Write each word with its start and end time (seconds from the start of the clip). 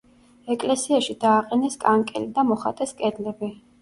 ეკლესიაში 0.53 1.15
დააყენეს 1.25 1.77
კანკელი 1.83 2.33
და 2.39 2.47
მოხატეს 2.53 2.97
კედლები. 3.03 3.53